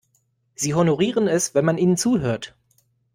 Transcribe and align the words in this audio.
Sie 0.55 0.73
honorieren 0.73 1.27
es, 1.27 1.53
wenn 1.53 1.63
man 1.63 1.77
ihnen 1.77 1.95
zuhört. 1.95 2.55